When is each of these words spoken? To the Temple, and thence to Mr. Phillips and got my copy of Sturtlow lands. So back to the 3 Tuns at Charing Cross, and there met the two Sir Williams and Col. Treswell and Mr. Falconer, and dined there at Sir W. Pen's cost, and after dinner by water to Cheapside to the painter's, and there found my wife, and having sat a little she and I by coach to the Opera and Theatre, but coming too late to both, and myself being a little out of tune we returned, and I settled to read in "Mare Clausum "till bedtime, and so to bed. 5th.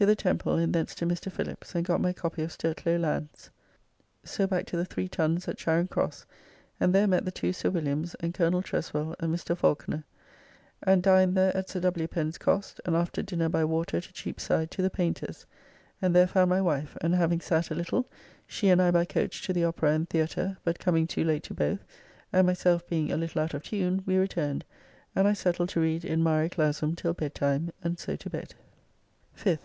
To 0.00 0.06
the 0.06 0.14
Temple, 0.14 0.54
and 0.54 0.72
thence 0.72 0.94
to 0.94 1.06
Mr. 1.06 1.28
Phillips 1.28 1.74
and 1.74 1.84
got 1.84 2.00
my 2.00 2.12
copy 2.12 2.44
of 2.44 2.52
Sturtlow 2.52 3.00
lands. 3.00 3.50
So 4.22 4.46
back 4.46 4.64
to 4.66 4.76
the 4.76 4.84
3 4.84 5.08
Tuns 5.08 5.48
at 5.48 5.58
Charing 5.58 5.88
Cross, 5.88 6.24
and 6.78 6.94
there 6.94 7.08
met 7.08 7.24
the 7.24 7.32
two 7.32 7.52
Sir 7.52 7.70
Williams 7.70 8.14
and 8.20 8.32
Col. 8.32 8.52
Treswell 8.62 9.16
and 9.18 9.34
Mr. 9.34 9.56
Falconer, 9.56 10.04
and 10.84 11.02
dined 11.02 11.34
there 11.36 11.56
at 11.56 11.68
Sir 11.68 11.80
W. 11.80 12.06
Pen's 12.06 12.38
cost, 12.38 12.80
and 12.84 12.94
after 12.94 13.22
dinner 13.22 13.48
by 13.48 13.64
water 13.64 14.00
to 14.00 14.12
Cheapside 14.12 14.70
to 14.70 14.82
the 14.82 14.88
painter's, 14.88 15.46
and 16.00 16.14
there 16.14 16.28
found 16.28 16.48
my 16.48 16.60
wife, 16.60 16.96
and 17.00 17.16
having 17.16 17.40
sat 17.40 17.68
a 17.68 17.74
little 17.74 18.08
she 18.46 18.68
and 18.68 18.80
I 18.80 18.92
by 18.92 19.04
coach 19.04 19.42
to 19.46 19.52
the 19.52 19.64
Opera 19.64 19.94
and 19.94 20.08
Theatre, 20.08 20.58
but 20.62 20.78
coming 20.78 21.08
too 21.08 21.24
late 21.24 21.42
to 21.42 21.54
both, 21.54 21.84
and 22.32 22.46
myself 22.46 22.86
being 22.86 23.10
a 23.10 23.16
little 23.16 23.40
out 23.42 23.52
of 23.52 23.64
tune 23.64 24.04
we 24.06 24.16
returned, 24.16 24.64
and 25.16 25.26
I 25.26 25.32
settled 25.32 25.70
to 25.70 25.80
read 25.80 26.04
in 26.04 26.22
"Mare 26.22 26.48
Clausum 26.50 26.94
"till 26.94 27.14
bedtime, 27.14 27.72
and 27.82 27.98
so 27.98 28.14
to 28.14 28.30
bed. 28.30 28.54
5th. 29.36 29.58